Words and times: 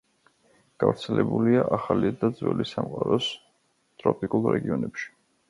გავრცელებულია 0.83 1.65
ახალი 1.77 2.11
და 2.23 2.31
ძველი 2.41 2.67
სამყაროს 2.71 3.29
ტროპიკულ 4.01 4.51
რეგიონებში. 4.57 5.09